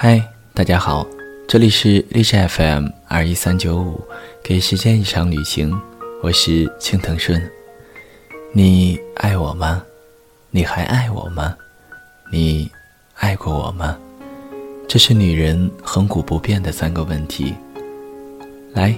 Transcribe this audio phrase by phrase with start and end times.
[0.00, 0.22] 嗨，
[0.54, 1.04] 大家好，
[1.48, 4.00] 这里是荔枝 FM 二一三九五，
[4.44, 5.76] 给时间一场旅行，
[6.22, 7.42] 我是青藤顺。
[8.52, 9.82] 你爱我吗？
[10.52, 11.52] 你还爱我吗？
[12.30, 12.70] 你
[13.16, 13.98] 爱过我吗？
[14.86, 17.52] 这是女人恒古不变的三个问题。
[18.74, 18.94] 来，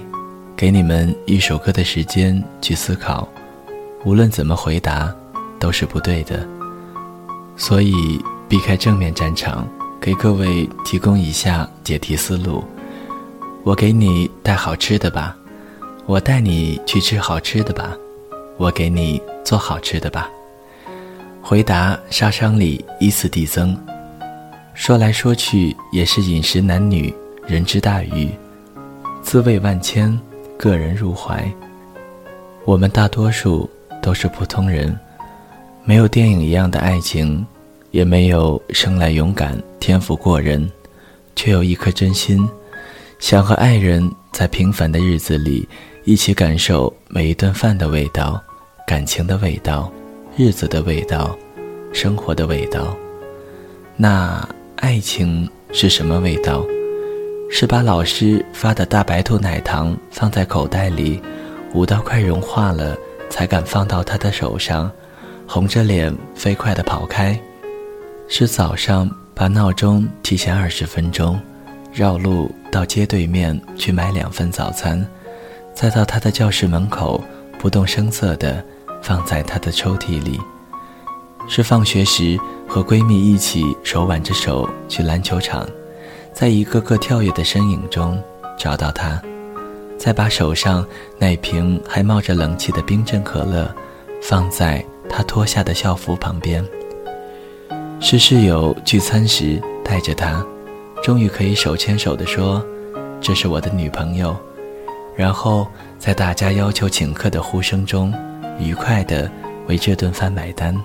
[0.55, 3.27] 给你们一首歌的时间去思考，
[4.05, 5.11] 无论怎么回答，
[5.57, 6.47] 都是不对的。
[7.57, 9.67] 所以，避开正面战场。
[10.01, 12.63] 给各位提供以下解题思路：
[13.63, 15.37] 我给你带好吃的吧，
[16.07, 17.95] 我带你去吃好吃的吧，
[18.57, 20.27] 我给你做好吃的吧。
[21.39, 23.77] 回答杀伤力依次递增。
[24.73, 27.13] 说来说去也是饮食男女，
[27.45, 28.27] 人之大欲，
[29.21, 30.19] 滋味万千，
[30.57, 31.47] 个人入怀。
[32.65, 33.69] 我们大多数
[34.01, 34.97] 都是普通人，
[35.83, 37.45] 没有电影一样的爱情。
[37.91, 40.69] 也没有生来勇敢、天赋过人，
[41.35, 42.47] 却有一颗真心，
[43.19, 45.67] 想和爱人在平凡的日子里
[46.03, 48.41] 一起感受每一顿饭的味道、
[48.87, 49.91] 感情的味道、
[50.37, 51.37] 日子的味道、
[51.93, 52.95] 生活的味道。
[53.97, 54.47] 那
[54.77, 56.65] 爱情是什么味道？
[57.53, 61.21] 是把老师发的大白兔奶糖放在口袋里，
[61.73, 62.97] 捂到快融化了，
[63.29, 64.89] 才敢放到他的手上，
[65.45, 67.37] 红着脸飞快地跑开。
[68.33, 71.37] 是早上把闹钟提前二十分钟，
[71.91, 75.05] 绕路到街对面去买两份早餐，
[75.73, 77.21] 再到他的教室门口
[77.59, 78.63] 不动声色地
[79.03, 80.39] 放在他的抽屉里。
[81.49, 85.67] 是放学时和闺蜜一起手挽着手去篮球场，
[86.33, 88.17] 在一个个跳跃的身影中
[88.57, 89.21] 找到他，
[89.97, 90.87] 再把手上
[91.19, 93.69] 那瓶还冒着冷气的冰镇可乐
[94.21, 96.65] 放在他脱下的校服旁边。
[98.03, 100.43] 是室友聚餐时带着她，
[101.03, 102.65] 终于可以手牵手地说
[103.21, 104.35] ：“这是我的女朋友。”
[105.15, 105.67] 然后
[105.99, 108.11] 在大家要求请客的呼声中，
[108.59, 109.31] 愉快地
[109.67, 110.75] 为这顿饭买单。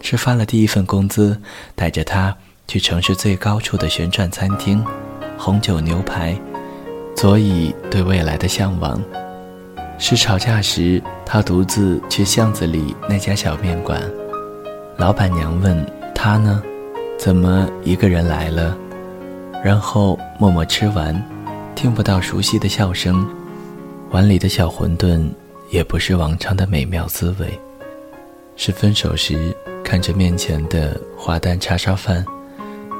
[0.00, 1.40] 是发了第一份工资，
[1.76, 4.84] 带着她去城市最高处的旋转餐厅，
[5.38, 6.36] 红酒牛排，
[7.14, 9.00] 所以对未来的向往。
[9.96, 14.02] 是吵架时，他独自去巷子里那家小面馆，
[14.98, 15.95] 老板娘问。
[16.16, 16.62] 他呢，
[17.18, 18.76] 怎么一个人来了？
[19.62, 21.14] 然后默默吃完，
[21.74, 23.28] 听不到熟悉的笑声，
[24.10, 25.30] 碗里的小馄饨
[25.70, 27.46] 也不是往常的美妙滋味。
[28.56, 32.24] 是分手时看着面前的滑蛋叉烧饭，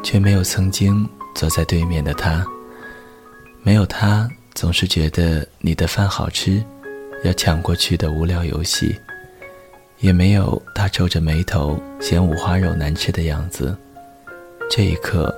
[0.04, 2.46] 却没有曾经坐在对面的他。
[3.62, 6.62] 没有他，总是觉得你的饭好吃，
[7.24, 8.94] 要抢过去的无聊游戏。
[9.98, 13.76] 也没有他皱着眉头嫌五花肉难吃的样子，
[14.70, 15.34] 这一刻，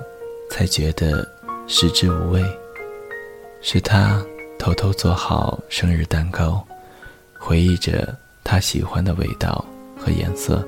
[0.49, 1.27] 才觉得
[1.67, 2.43] 食之无味。
[3.61, 4.21] 是他
[4.57, 6.65] 偷偷做好生日蛋糕，
[7.37, 9.63] 回忆着他喜欢的味道
[9.97, 10.65] 和颜色，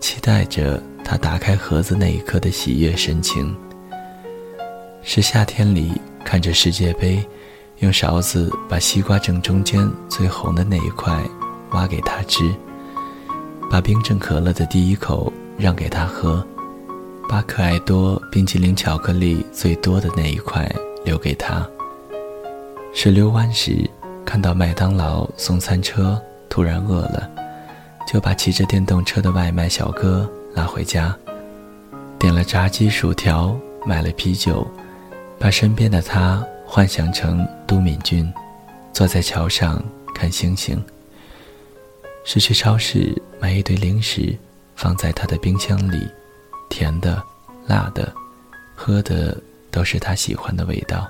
[0.00, 3.54] 期待着他打开盒子那一刻的喜悦神情。
[5.02, 5.92] 是夏天里
[6.24, 7.24] 看着世界杯，
[7.80, 11.20] 用勺子把西瓜正中间最红的那一块
[11.70, 12.44] 挖给他吃。
[13.70, 16.46] 把冰镇可乐的第一口让给他喝，
[17.28, 20.70] 把可爱多冰淇淋巧克力最多的那一块
[21.04, 21.66] 留给他。
[22.94, 23.88] 是遛弯时
[24.24, 27.30] 看到麦当劳送餐车，突然饿了，
[28.06, 31.16] 就把骑着电动车的外卖小哥拉回家，
[32.18, 33.56] 点了炸鸡薯条，
[33.86, 34.66] 买了啤酒，
[35.38, 38.30] 把身边的他幻想成都敏俊，
[38.92, 39.82] 坐在桥上
[40.14, 40.78] 看星星。
[42.24, 44.36] 是去超市买一堆零食，
[44.76, 46.06] 放在他的冰箱里，
[46.70, 47.22] 甜的、
[47.66, 48.12] 辣的，
[48.74, 49.36] 喝的
[49.70, 51.08] 都是他喜欢的味道。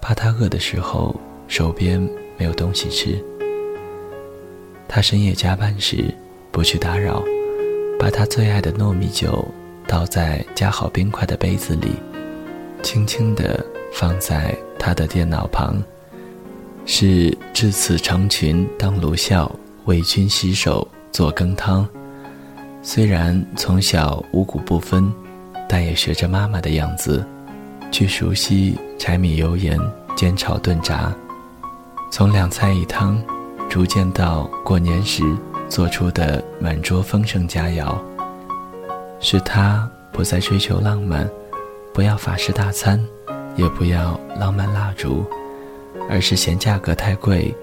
[0.00, 1.18] 怕他饿的时候
[1.48, 2.00] 手边
[2.36, 3.22] 没有东西吃。
[4.86, 6.14] 他深夜加班时
[6.52, 7.22] 不去打扰，
[7.98, 9.46] 把他最爱的糯米酒
[9.88, 11.90] 倒在加好冰块的杯子里，
[12.82, 15.82] 轻轻地放在他的电脑旁。
[16.84, 19.50] 是至此成群当卢笑。
[19.86, 21.88] 为君洗手做羹汤，
[22.82, 25.12] 虽然从小五谷不分，
[25.68, 27.24] 但也学着妈妈的样子，
[27.92, 29.78] 去熟悉柴米油盐
[30.16, 31.14] 煎炒炖炸，
[32.10, 33.22] 从两菜一汤，
[33.70, 35.22] 逐渐到过年时
[35.68, 37.96] 做出的满桌丰盛佳肴。
[39.20, 41.28] 是他不再追求浪漫，
[41.94, 43.02] 不要法式大餐，
[43.54, 45.24] 也不要浪漫蜡烛，
[46.10, 47.54] 而是嫌价格太贵。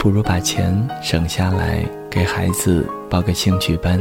[0.00, 4.00] 不如把钱省下来给孩子报个兴趣班。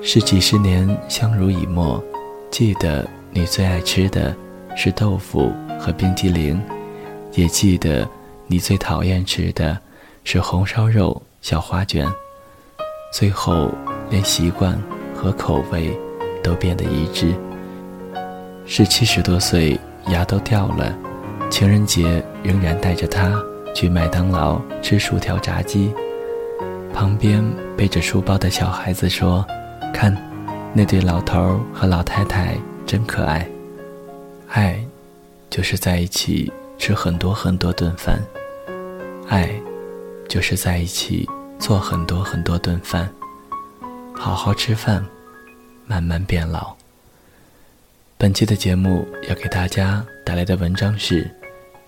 [0.00, 2.02] 是几十年相濡以沫，
[2.50, 4.34] 记得你最爱吃的
[4.74, 6.58] 是豆腐和冰激凌，
[7.32, 8.08] 也记得
[8.46, 9.78] 你最讨厌吃的
[10.24, 12.10] 是红烧肉、小花卷。
[13.12, 13.70] 最后，
[14.08, 14.80] 连习惯
[15.14, 15.94] 和口味
[16.42, 17.34] 都变得一致。
[18.64, 20.96] 是七十多岁，牙都掉了，
[21.50, 23.38] 情人节仍然带着他
[23.74, 25.92] 去麦当劳吃薯条炸鸡。
[26.92, 27.42] 旁边
[27.76, 29.46] 背着书包的小孩子说
[29.94, 30.14] ：“看，
[30.74, 33.48] 那对老头和老太太真可爱。”
[34.48, 34.78] 爱，
[35.48, 38.20] 就是在一起吃很多很多顿饭。
[39.28, 39.50] 爱，
[40.28, 41.26] 就是在一起
[41.58, 43.10] 做很多很多顿饭。
[44.14, 45.02] 好好吃饭，
[45.86, 46.74] 慢慢变老。
[48.18, 51.28] 本期的节目要给大家带来的文章是：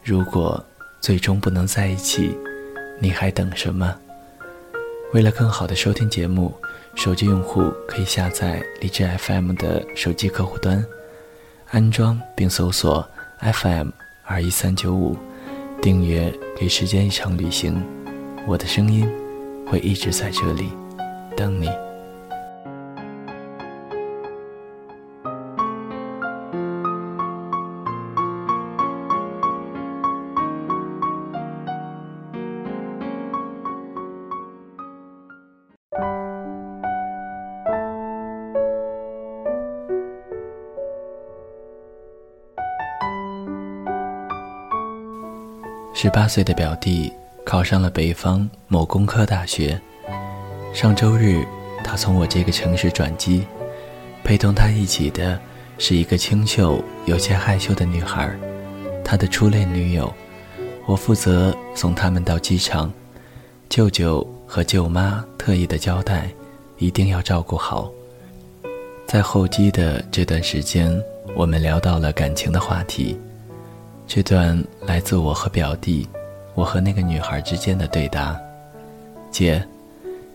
[0.03, 0.65] 如果
[1.05, 2.35] 最终不能在一起，
[2.99, 3.95] 你还等什么？
[5.13, 6.51] 为了更好的收听节目，
[6.95, 10.83] 手机用户可以下载荔枝 FM 的手机客户端，
[11.73, 13.07] 安装并搜索
[13.39, 13.91] FM
[14.25, 15.15] 二一三九五，
[15.83, 17.75] 订阅《给时间一场旅行》，
[18.47, 19.07] 我的声音
[19.67, 20.71] 会一直在这里
[21.37, 21.69] 等你。
[35.97, 36.01] 十
[46.11, 47.13] 八岁的表弟
[47.47, 49.81] 考上了北方某工科大学。
[50.73, 51.47] 上周日，
[51.85, 53.47] 他从我这个城市转机，
[54.25, 55.39] 陪同他一起的
[55.79, 58.29] 是一个清秀、有些害羞的女孩，
[59.05, 60.13] 他的初恋女友。
[60.87, 62.93] 我负责送他们到机场，
[63.69, 66.31] 舅舅和舅妈特意的交代，
[66.79, 67.91] 一定要照顾好。
[69.05, 70.97] 在候机的这段时间，
[71.35, 73.19] 我们聊到了感情的话题。
[74.07, 76.09] 这段来自我和表弟，
[76.55, 78.41] 我和那个女孩之间的对答。
[79.29, 79.61] 姐，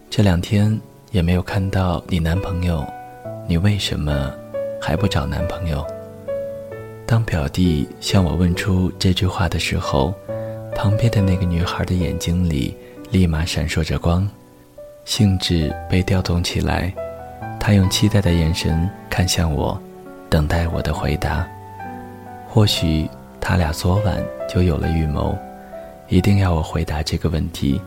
[0.10, 0.78] 这两天
[1.12, 2.86] 也没有看到你男朋友，
[3.48, 4.34] 你为什么
[4.82, 5.82] 还不找男朋友？
[7.06, 10.14] 当表弟向我问出这句话的时候，
[10.76, 12.76] 旁边的那个女孩的眼睛里
[13.12, 14.28] 立马闪烁着光，
[15.06, 16.94] 兴致被调动起来，
[17.60, 19.82] 他用期待的眼神看向我，
[20.30, 21.48] 等待我的回答。
[22.48, 23.08] 或许。
[23.42, 25.36] 他俩昨晚就有了预谋，
[26.10, 27.82] 一定要我回答这个问题。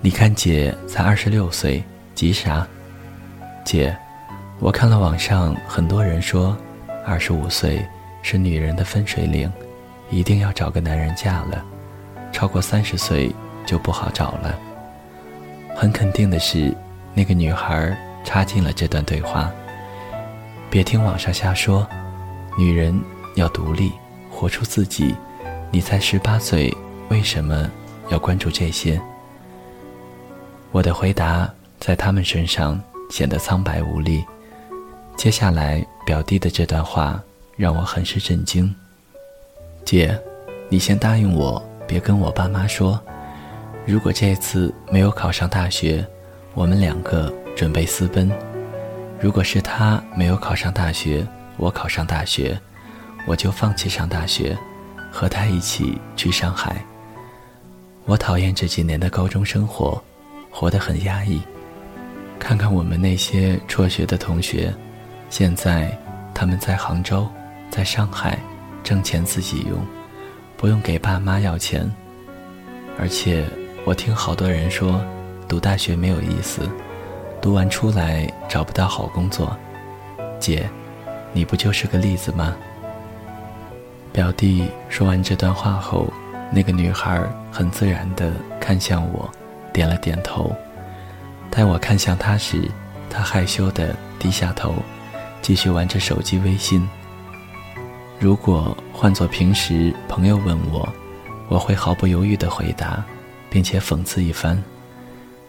[0.00, 1.84] 你看，姐才二十六岁，
[2.14, 2.66] 急啥？
[3.62, 3.94] 姐，
[4.58, 6.56] 我看了网上很多人说，
[7.04, 7.84] 二十五岁
[8.22, 9.52] 是女人的分水岭，
[10.08, 11.62] 一定要找个男人嫁了，
[12.32, 13.30] 超过三十岁
[13.66, 14.58] 就不好找了。
[15.76, 16.74] 很肯定的是，
[17.14, 19.50] 那个女孩插进了这段对话。
[20.68, 21.86] 别听网上瞎说，
[22.56, 23.00] 女人
[23.36, 23.92] 要独立。
[24.32, 25.14] 活出自己，
[25.70, 26.74] 你才十八岁，
[27.10, 27.68] 为什么
[28.08, 28.98] 要关注这些？
[30.70, 32.80] 我的回答在他们身上
[33.10, 34.24] 显得苍白无力。
[35.14, 37.20] 接下来表弟的这段话
[37.56, 38.74] 让我很是震惊。
[39.84, 40.18] 姐，
[40.70, 42.98] 你先答应我，别跟我爸妈说，
[43.90, 46.06] 如果这次没有考上大学，
[46.54, 48.30] 我们两个准备私奔；
[49.18, 52.56] 如果是他没有考上大学，我考上大学。
[53.26, 54.56] 我就放弃上大学，
[55.10, 56.82] 和他一起去上海。
[58.04, 60.00] 我讨厌这几年的高中生活，
[60.52, 61.42] 活得很压抑。
[62.38, 64.72] 看看我们那些辍学的同学，
[65.30, 65.90] 现在
[66.32, 67.28] 他们在杭州，
[67.70, 68.38] 在上海
[68.84, 69.84] 挣钱自己用，
[70.56, 71.90] 不用给爸妈要钱。
[72.98, 73.44] 而且
[73.86, 75.02] 我听好多人说，
[75.48, 76.68] 读大学没有意思，
[77.40, 79.56] 读完出来找不到好工作。
[80.38, 80.68] 姐，
[81.32, 82.54] 你不就是个例子吗？
[84.12, 86.12] 表弟说完这段话后，
[86.52, 89.28] 那个女孩很自然地看向我，
[89.72, 90.54] 点了点头。
[91.50, 92.70] 待我看向她时，
[93.08, 94.74] 她害羞地低下头，
[95.40, 96.86] 继续玩着手机微信。
[98.18, 100.86] 如果换做平时朋友问我，
[101.48, 103.02] 我会毫不犹豫地回答，
[103.50, 104.62] 并且讽刺一番：“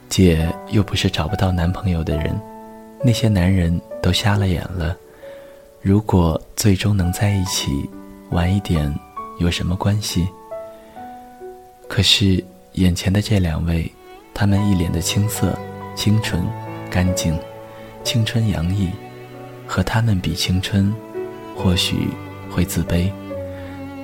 [0.10, 2.38] 姐又不是找不到男朋友的人，
[3.03, 4.98] 那些男人都瞎了眼了。
[5.81, 7.89] 如果最终能在一起。”
[8.31, 8.89] 晚一点
[9.39, 10.25] 有什么关系？
[11.89, 12.41] 可是
[12.75, 13.91] 眼前的这两位，
[14.34, 15.53] 他们一脸的青涩、
[15.98, 16.41] 清纯、
[16.89, 17.38] 干净、
[18.05, 18.89] 青春洋溢，
[19.67, 20.96] 和他们比青春，
[21.58, 22.08] 或许
[22.50, 23.12] 会自卑。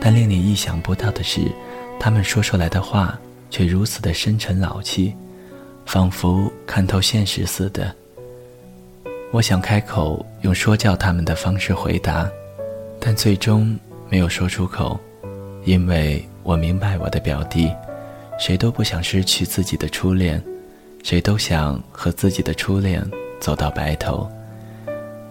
[0.01, 1.49] 但令你意想不到的是，
[1.97, 3.17] 他们说出来的话
[3.49, 5.13] 却如此的深沉老气，
[5.85, 7.93] 仿佛看透现实似的。
[9.31, 12.29] 我想开口用说教他们的方式回答，
[12.99, 13.77] 但最终
[14.09, 14.99] 没有说出口，
[15.65, 17.71] 因为我明白我的表弟，
[18.39, 20.41] 谁都不想失去自己的初恋，
[21.03, 23.05] 谁都想和自己的初恋
[23.39, 24.29] 走到白头。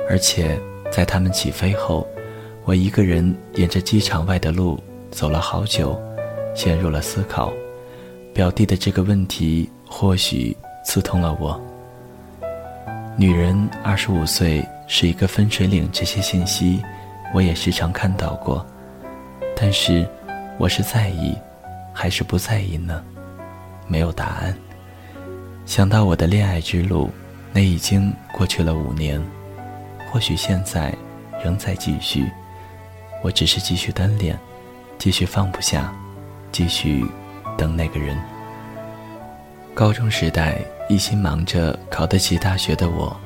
[0.09, 0.61] 而且
[0.93, 2.07] 在他们起飞后，
[2.65, 4.79] 我一个人沿着机场外的路
[5.11, 5.99] 走了好久，
[6.55, 7.53] 陷入了思考。
[8.37, 11.59] 表弟的这个问题或许刺痛了我。
[13.17, 16.83] 女人二十五岁是一个分水岭，这些信息
[17.33, 18.65] 我也时常看到过，
[19.57, 20.07] 但是
[20.59, 21.35] 我是在意
[21.95, 23.03] 还是不在意呢？
[23.89, 24.55] 没有答案。
[25.65, 27.11] 想到我的恋爱之路，
[27.55, 29.19] 那已经过去了五年，
[30.13, 30.95] 或许现在
[31.43, 32.31] 仍在继续，
[33.23, 34.39] 我只是继续单恋，
[34.99, 35.91] 继续放不下，
[36.53, 37.03] 继续
[37.57, 38.17] 等那个人。
[39.75, 40.59] 高中时代。
[40.89, 43.17] 一心忙着考得起大学的我，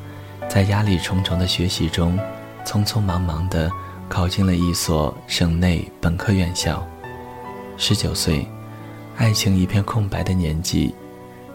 [0.49, 2.19] 在压力重重的学习中，
[2.65, 3.71] 匆匆忙忙地
[4.09, 6.83] 考进了一所省内本科院校。
[7.77, 8.47] 十九岁，
[9.19, 10.95] 爱情一片空白的年纪，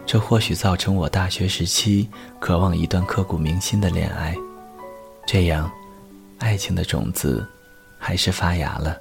[0.06, 4.32] 这或许造成我大学时期渴望一段刻骨铭心的恋爱。
[5.26, 5.68] 这样，
[6.38, 7.44] 爱情的种子
[7.98, 8.96] 还是发芽了。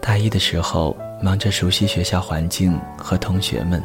[0.00, 3.82] 大一的时候，忙着熟悉学校环境和同学们。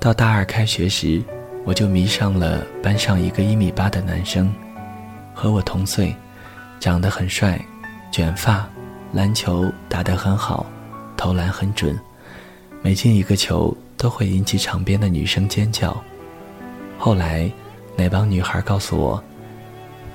[0.00, 1.22] 到大二开学时，
[1.64, 4.52] 我就迷上了班上一个一米八的男生，
[5.32, 6.14] 和我同岁，
[6.80, 7.64] 长得很帅，
[8.10, 8.68] 卷发，
[9.12, 10.66] 篮球打得很好，
[11.16, 11.98] 投篮很准，
[12.82, 15.96] 每进一个球都会引起场边的女生尖叫。
[16.98, 17.50] 后来，
[17.96, 19.22] 那帮女孩告诉我，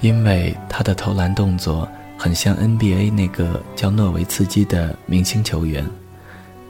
[0.01, 1.87] 因为他的投篮动作
[2.17, 5.85] 很像 NBA 那个叫诺维茨基的明星球员，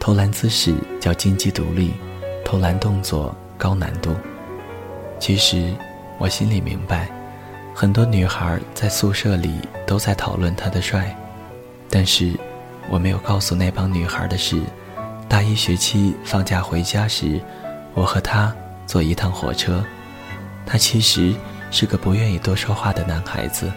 [0.02, 1.94] 投篮姿势叫金鸡独立。
[2.44, 4.16] 投篮动作高难度。
[5.20, 5.72] 其实，
[6.18, 7.08] 我心里明白，
[7.72, 11.16] 很多女孩在宿舍里都在讨论他的帅，
[11.88, 12.34] 但是，
[12.90, 14.60] 我没有告诉那帮女孩的是，
[15.30, 17.40] 大一学期放假回家时，
[17.94, 18.54] 我和他
[18.88, 19.86] 坐一趟火车，
[20.66, 21.32] 他其实
[21.70, 23.72] 是个不愿意多说话的男孩子。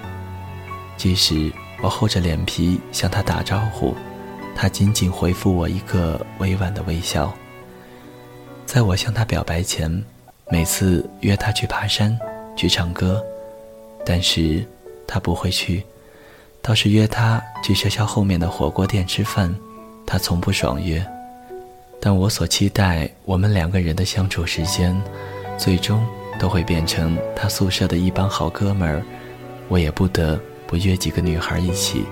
[0.96, 1.52] 即使
[1.82, 3.94] 我厚着脸皮向他打招呼，
[4.54, 7.32] 他仅仅回复我一个委婉的微笑。
[8.66, 10.02] 在我向他表白前，
[10.48, 12.18] 每次约他去爬山、
[12.56, 13.22] 去唱歌，
[14.04, 14.64] 但是
[15.06, 15.82] 他不会去；
[16.62, 19.54] 倒是约他去学校后面的火锅店吃饭，
[20.06, 21.04] 他从不爽约。
[22.00, 24.98] 但我所期待我们两个人的相处时间，
[25.56, 26.04] 最终
[26.38, 29.02] 都会变成他宿舍的一帮好哥们儿，
[29.68, 32.04] 我也不得不约几个女孩一起。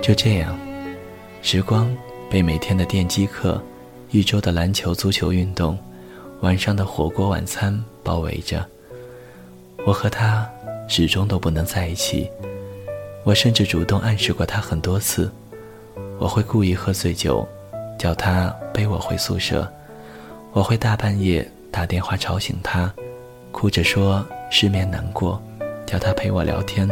[0.00, 0.58] 就这样，
[1.46, 1.94] 时光
[2.30, 3.60] 被每天的电击课。
[4.10, 5.78] 一周的篮球、足球运动，
[6.40, 8.66] 晚上的火锅晚餐包围着。
[9.84, 10.48] 我和他
[10.88, 12.30] 始终都不能在一起。
[13.24, 15.30] 我甚至主动暗示过他很多次，
[16.18, 17.46] 我会故意喝醉酒，
[17.98, 19.70] 叫他背我回宿舍。
[20.52, 22.90] 我会大半夜打电话吵醒他，
[23.52, 25.38] 哭着说失眠难过，
[25.84, 26.88] 叫他陪我聊天。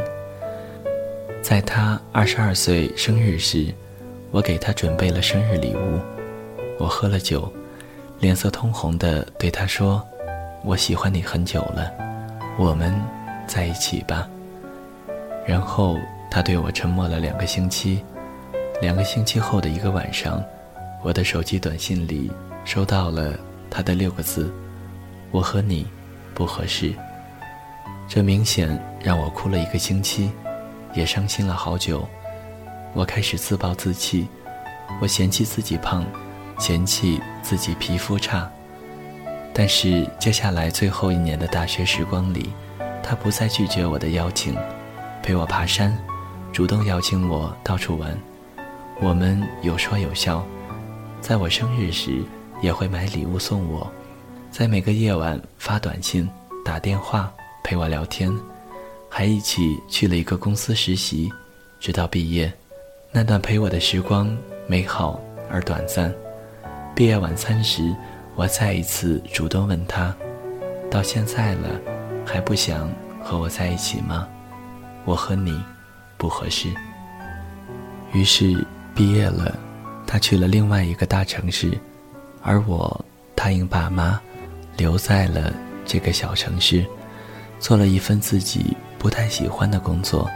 [1.40, 3.72] 在他二十二岁生日时，
[4.32, 6.00] 我给他准备了生日礼物。
[6.78, 7.52] 我喝了酒，
[8.18, 10.02] 脸色通红的对他说
[10.64, 11.92] ：“我喜欢你很久了，
[12.58, 12.98] 我们
[13.46, 14.26] 在一起吧。”
[15.46, 15.98] 然后
[16.30, 18.02] 他对我沉默了两个星期。
[18.80, 20.42] 两个星期后的一个晚上，
[21.02, 22.28] 我的手机短信里
[22.64, 23.38] 收到了
[23.70, 24.52] 他的六个字
[25.30, 25.86] ：“我和你
[26.34, 26.92] 不合适。”
[28.08, 30.32] 这明显让我哭了一个星期，
[30.94, 32.08] 也伤心了好久。
[32.94, 34.28] 我开始自暴自弃，
[35.00, 36.04] 我嫌弃自己胖。
[36.58, 38.48] 嫌弃自己皮肤差，
[39.52, 42.52] 但是接下来最后一年的大学时光里，
[43.02, 44.54] 他不再拒绝我的邀请，
[45.24, 45.98] 陪我爬山，
[46.52, 48.16] 主动邀请我到处玩。
[49.00, 50.46] 我们有说有笑，
[51.20, 52.22] 在我生日时
[52.60, 53.90] 也会买礼物送我，
[54.52, 56.28] 在每个夜晚发短信、
[56.64, 57.32] 打电话
[57.64, 58.30] 陪我聊天，
[59.08, 61.32] 还一起去了一个公司实习，
[61.80, 62.52] 直到毕业。
[63.14, 64.34] 那段陪我的时光
[64.66, 66.10] 美好而短暂。
[66.94, 67.94] 毕业晚餐时，
[68.34, 70.16] 我再一次主动问他
[70.90, 71.68] ：“到现在了，
[72.24, 72.90] 还不想
[73.22, 74.26] 和我在一起吗？
[75.04, 75.62] 我和你
[76.16, 76.70] 不合适。”
[78.14, 79.58] 于是毕业了，
[80.06, 81.70] 他去了另外一个大城市，
[82.42, 83.04] 而我
[83.34, 84.18] 答应爸妈，
[84.78, 85.52] 留在了
[85.84, 86.82] 这个小城市，
[87.58, 90.30] 做了一份自己不太喜欢的工作。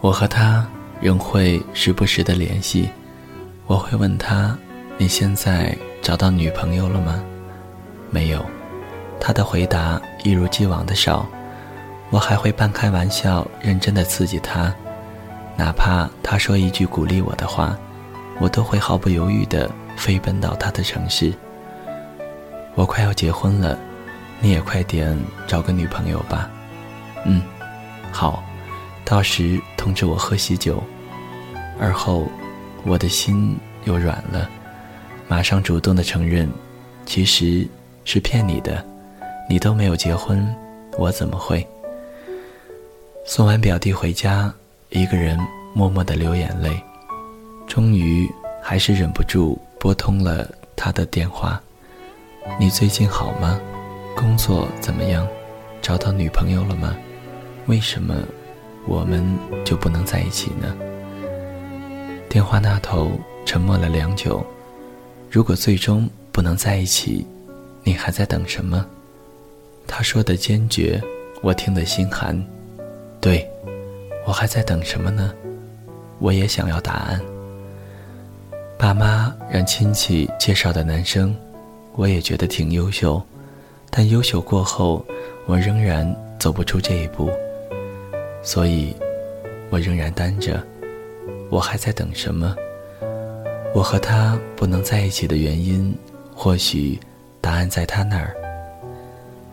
[0.00, 0.64] 我和他
[1.00, 2.88] 仍会时不时的联系，
[3.66, 4.56] 我会问他。
[5.00, 7.22] 你现在找到女朋友了吗？
[8.10, 8.44] 没有，
[9.20, 11.24] 他的回答一如既往的少。
[12.10, 14.74] 我还会半开玩笑、认真的刺激他。
[15.56, 17.76] 哪怕他说一句鼓励我的话，
[18.40, 21.32] 我都会毫不犹豫的飞奔到他的城市。
[22.74, 23.78] 我快要结婚了，
[24.40, 26.50] 你也快点找个女朋友吧。
[27.24, 27.42] 嗯，
[28.10, 28.42] 好，
[29.08, 30.82] 到时通知我喝喜酒。
[31.80, 32.28] 而后，
[32.84, 34.50] 我的心又软了，
[35.26, 36.46] 马上主动的承认，
[37.06, 37.66] 其实
[38.04, 38.84] 是骗你的，
[39.48, 40.46] 你都没有结婚，
[40.98, 41.66] 我怎么会？
[43.24, 44.52] 送完表弟回家，
[44.90, 45.38] 一个人
[45.72, 46.78] 默默的流眼泪，
[47.66, 48.30] 终于
[48.62, 50.46] 还是忍不住拨通了
[50.76, 51.58] 他的电话。
[52.60, 53.58] 你最近好吗？
[54.14, 55.26] 工作怎么样？
[55.80, 56.94] 找到女朋友了吗？
[57.68, 58.14] 为什么
[58.88, 59.22] 我们
[59.64, 60.74] 就不能在一起呢？
[62.26, 63.12] 电话那头
[63.44, 64.44] 沉默了良久。
[65.30, 67.26] 如果最终不能在一起，
[67.84, 68.84] 你还在等什么？
[69.86, 70.98] 他说的坚决，
[71.42, 72.42] 我听得心寒。
[73.20, 73.46] 对，
[74.26, 75.34] 我还在等什么呢？
[76.18, 77.20] 我也想要答案。
[78.78, 81.36] 爸妈让亲戚介绍的男生。
[81.94, 83.20] 我也觉得挺优秀，
[83.90, 85.04] 但优秀过后，
[85.46, 87.28] 我仍然走不出这一步，
[88.42, 88.94] 所以，
[89.70, 90.62] 我仍然单着。
[91.50, 92.54] 我还在等什么？
[93.74, 95.96] 我和他不能在一起的原因，
[96.34, 96.98] 或许
[97.40, 98.34] 答案在他那儿。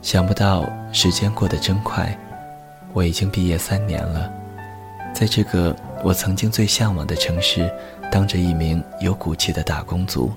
[0.02, 2.18] 想不到时间过得真快，
[2.94, 4.32] 我已经毕业三年了，
[5.14, 7.70] 在这个我曾经最向往的城市，
[8.12, 10.32] 当着一名有骨气的打工族，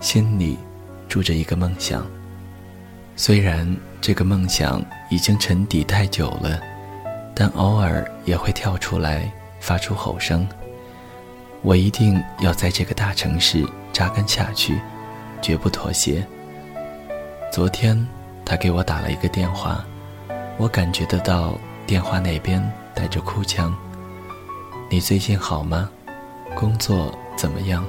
[0.00, 0.58] 心里。
[1.08, 2.06] 住着一个梦想，
[3.16, 6.58] 虽然这个梦想已经沉底太久了，
[7.34, 10.46] 但偶尔也会跳出来发出吼声。
[11.62, 14.80] 我一定要在这个大城市扎根下去，
[15.40, 16.26] 绝不妥协。
[17.52, 18.06] 昨天
[18.44, 19.84] 他给我打了一个电话，
[20.58, 22.62] 我感觉得到电话那边
[22.94, 23.74] 带着哭腔。
[24.90, 25.88] 你最近好吗？
[26.54, 27.84] 工作怎么样？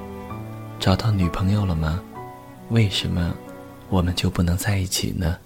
[0.80, 2.00] 找到女朋友了吗？
[2.70, 3.34] 为什么
[3.90, 5.38] 我们就不能在一起呢？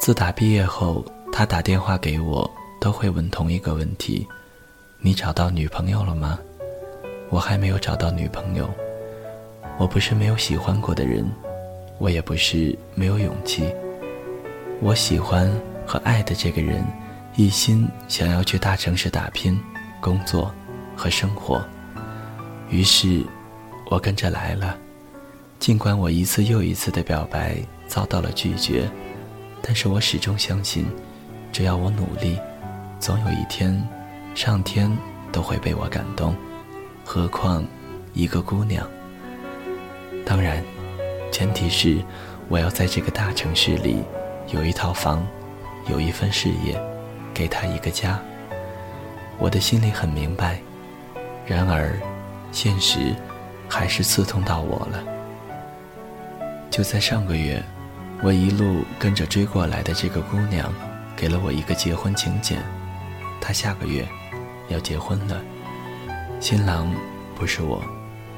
[0.00, 2.50] 自打毕业后，他打电话给我
[2.82, 4.26] 都会问同一个问题
[4.98, 6.36] ：“你找到女朋友了吗？”
[7.30, 8.68] 我还没有找到女朋友。
[9.78, 11.24] 我不是没有喜欢过的人，
[11.98, 13.72] 我也不是没有勇气。
[14.80, 15.48] 我喜欢
[15.86, 16.84] 和爱的这个人，
[17.36, 19.56] 一心想要去大城市打拼、
[20.00, 20.52] 工作
[20.96, 21.64] 和生活，
[22.68, 23.24] 于是，
[23.90, 24.76] 我跟着来了。
[25.60, 28.90] 尽管我一次又一次的表白遭到了拒绝，
[29.62, 30.84] 但是我始终相信，
[31.52, 32.36] 只要我努力，
[33.02, 33.76] 总有一天，
[34.32, 34.88] 上天
[35.32, 36.36] 都会被我感动。
[37.04, 37.66] 何况
[38.12, 38.88] 一个姑娘。
[40.24, 40.62] 当然，
[41.32, 42.00] 前提是
[42.48, 44.04] 我要在这个大城市里
[44.52, 45.26] 有一套房，
[45.90, 46.80] 有一份事业，
[47.34, 48.20] 给她一个家。
[49.36, 50.60] 我的心里很明白，
[51.44, 51.98] 然而，
[52.52, 53.16] 现实
[53.68, 55.02] 还是刺痛到我了。
[56.70, 57.60] 就在上个月，
[58.22, 60.72] 我一路跟着追过来的这个姑娘，
[61.16, 62.62] 给了我一个结婚请柬。
[63.42, 64.06] 她下个月
[64.68, 65.42] 要结婚了，
[66.38, 66.94] 新郎
[67.34, 67.82] 不是我，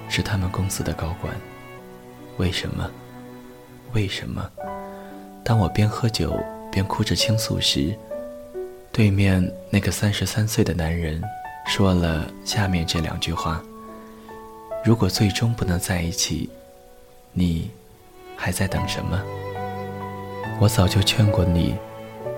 [0.09, 1.35] 是他们公司的高管。
[2.39, 2.91] 为什么？
[3.93, 4.51] 为什么？
[5.45, 6.35] 当我边喝酒
[6.73, 7.95] 边哭着倾诉时，
[8.91, 11.23] 对面那个三十三岁的男人
[11.67, 13.63] 说了下面这两句话：
[14.83, 16.49] 如果最终不能在一起，
[17.33, 17.71] 你。
[18.37, 19.23] 还在等什么？
[20.61, 21.77] 我早就劝过你，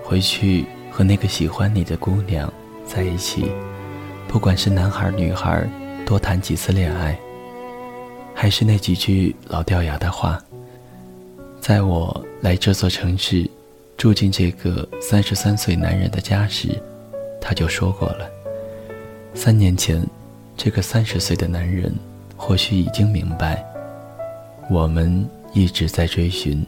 [0.03, 2.51] 回去和那个喜欢你的姑娘
[2.83, 3.51] 在一起，
[4.27, 5.63] 不管是男孩女孩，
[6.07, 7.15] 多谈几次恋爱。
[8.33, 10.43] 还是那几句老掉牙的话。
[11.61, 13.47] 在我来这座城市，
[13.95, 16.69] 住进这个三十三岁男人的家时，
[17.39, 18.27] 他就说过了。
[19.35, 20.03] 三年前，
[20.55, 21.93] 这个三十岁的男人
[22.35, 23.63] 或许已经明白，
[24.67, 25.23] 我们。
[25.53, 26.63] 一直在追寻，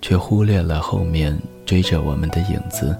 [0.00, 2.96] 却忽略了后面追着我们的影子。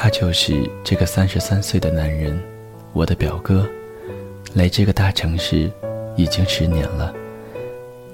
[0.00, 2.40] 他就是这个三十三岁的男人，
[2.92, 3.68] 我的表哥。
[4.54, 5.68] 来这个大城市
[6.14, 7.12] 已经十年了。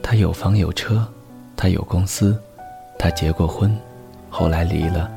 [0.03, 1.07] 他有房有车，
[1.55, 2.41] 他有公司，
[2.99, 3.71] 他结过婚，
[4.31, 5.11] 后来离了。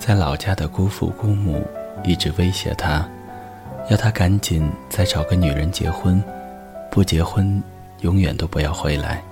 [0.00, 1.64] 在老家的姑父姑母
[2.02, 3.08] 一直威胁他，
[3.88, 6.20] 要他赶紧再找个女人结婚，
[6.90, 7.62] 不结婚
[8.00, 9.22] 永远都不要回来。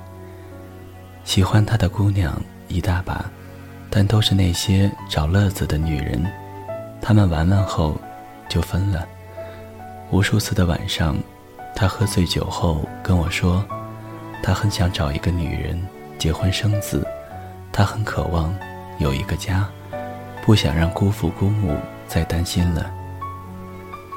[1.24, 3.29] 喜欢他的姑娘一大把，
[3.94, 6.20] 但都是那些找乐子的女人。
[7.00, 7.96] 他们玩完后，
[8.48, 9.07] 就分了。
[10.11, 11.16] 无数次的晚上，
[11.76, 13.64] 他喝醉酒后跟我说，
[14.42, 15.80] 他很想找一个女人
[16.18, 17.07] 结婚生子，
[17.70, 18.52] 他很渴望
[18.98, 19.64] 有一个家，
[20.44, 21.78] 不想让姑父姑母
[22.09, 22.90] 再担心了。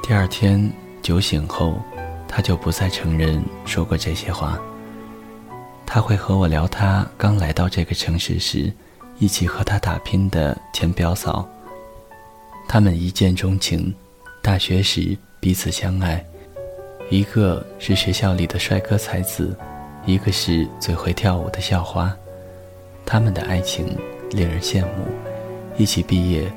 [0.02, 0.72] 第二天
[1.04, 1.80] 酒醒后，
[2.28, 4.58] 他就不再承认说过这些话。
[5.86, 8.74] 他会和我聊他刚来到这个城市时，
[9.20, 11.48] 一起和他打拼的前表嫂。
[12.68, 13.94] 他们一见钟情，
[14.42, 16.24] 大学时彼此相爱，
[17.10, 19.58] 一个是学校里的帅哥才子，
[20.06, 22.16] 一个是最会跳舞的校花。
[23.06, 23.98] 他们的爱情
[24.32, 25.06] 令人羡慕。
[25.78, 26.52] 一起毕业，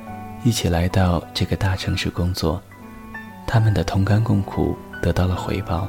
[0.44, 2.60] 一起来到这个大城市工作，
[3.46, 5.88] 他们的同甘共苦得到了回报。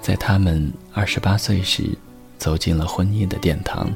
[0.00, 1.96] 在他们二十八岁时，
[2.36, 3.90] 走进了婚姻的殿堂，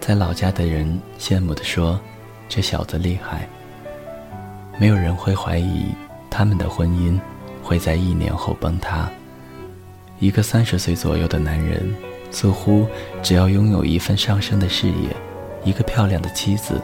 [0.00, 2.00] 在老家的人羡慕地说
[2.48, 3.46] ：“这小子厉害。”
[4.80, 5.94] 没有人会怀疑
[6.30, 7.20] 他们的婚姻
[7.62, 9.10] 会在一年后崩塌。
[10.18, 11.94] 一个三十岁左右的男人，
[12.30, 12.86] 似乎
[13.22, 15.14] 只要拥有一份上升的事业，
[15.64, 16.80] 一个漂亮的妻子。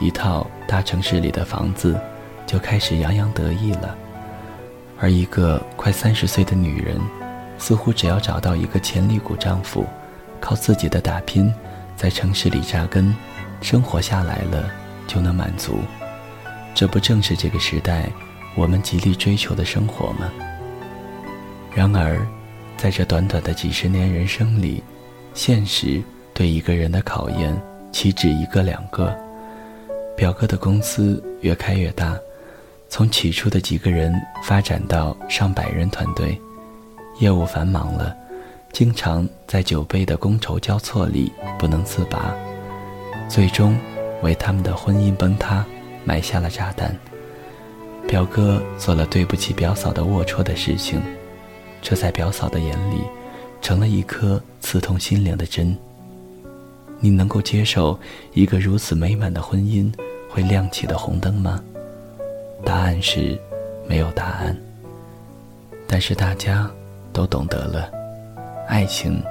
[0.00, 2.00] 一套大城市里的房子，
[2.46, 3.96] 就开始洋洋得意了。
[4.98, 7.00] 而一个快三十岁的女人，
[7.58, 9.84] 似乎只要找到一个潜力股丈夫，
[10.40, 11.52] 靠自己的打拼，
[12.02, 13.14] 在城市里扎根，
[13.60, 14.68] 生活下来了
[15.06, 15.78] 就能满足。
[16.74, 18.10] 这不正是这个时代
[18.56, 20.28] 我们极力追求的生活吗？
[21.72, 22.26] 然而，
[22.76, 24.82] 在这短短的几十年人生里，
[25.32, 26.02] 现实
[26.34, 27.56] 对一个人的考验
[27.92, 29.16] 岂止一个两个？
[30.16, 32.18] 表哥的公司越开越大，
[32.88, 34.12] 从起初的几个人
[34.42, 36.36] 发展到上百人团队，
[37.20, 38.12] 业务繁忙了，
[38.72, 42.34] 经常在酒杯的觥筹交错里不能自拔，
[43.28, 43.78] 最终
[44.22, 45.64] 为他们的婚姻崩塌
[46.04, 46.96] 埋下了炸弹。
[48.08, 51.00] 表哥做了对不起表嫂的龌龊的事情，
[51.82, 53.02] 这在表嫂的眼里
[53.60, 55.76] 成了一颗刺痛心灵的针。
[56.98, 57.98] 你能够接受
[58.32, 59.92] 一个如此美满的婚姻
[60.30, 61.62] 会亮起的红灯吗？
[62.64, 63.38] 答案是，
[63.86, 64.56] 没有答案。
[65.86, 66.70] 但是大家
[67.12, 67.90] 都懂得了，
[68.66, 69.22] 爱情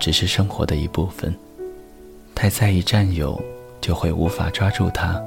[0.00, 1.34] 只是生活的一部分。
[2.34, 3.40] 太在意占有，
[3.80, 5.22] 就会无法抓住它。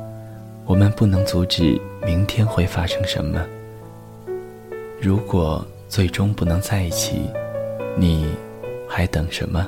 [0.65, 3.45] 我们不能阻止明天会发生什么。
[4.99, 7.29] 如果最终不能在一起，
[7.95, 8.27] 你
[8.89, 9.67] 还等什么？